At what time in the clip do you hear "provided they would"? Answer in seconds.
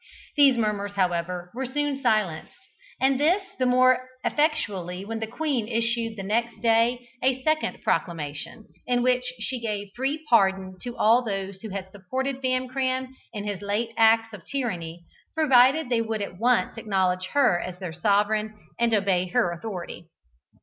15.35-16.23